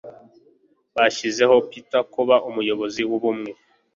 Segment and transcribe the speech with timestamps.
[0.95, 3.51] Bashyizeho Peter kuba umuyobozi wubumwe